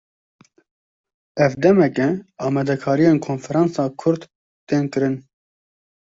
Ev 1.45 1.53
demeke, 1.65 2.07
amadekariyên 2.47 3.21
konferansa 3.27 3.85
Kurd 4.01 4.21
tên 4.67 4.83
kirin 4.91 5.15